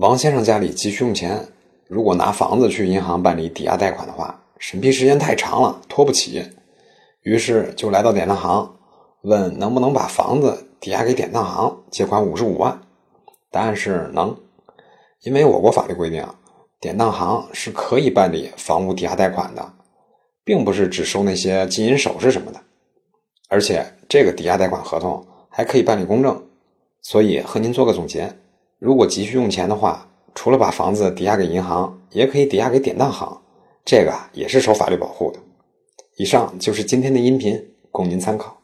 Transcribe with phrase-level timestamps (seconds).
[0.00, 1.46] 王先生家里急需用钱，
[1.86, 6.42] 如果拿房子去银行办理抵押贷款的话，审批时间太长了，拖不起。
[7.20, 8.76] 于是就来到典当行，
[9.20, 12.80] 问能不能把房子抵押给典当行，借款五十五万。
[13.50, 14.34] 答案是能，
[15.20, 16.26] 因为我国法律规定，
[16.80, 19.74] 典当行是可以办理房屋抵押贷款的，
[20.42, 22.58] 并不是只收那些金银首饰什么的。
[23.50, 26.42] 而且这个抵押贷款合同还可以办理公证。
[27.02, 28.34] 所以和您做个总结。
[28.80, 33.42] 如果急需用钱的话，除了把房子抵押给银行，也可以抵押给典当行，
[33.84, 35.38] 这个也是受法律保护的。
[36.16, 38.59] 以上就是今天的音频，供您参考。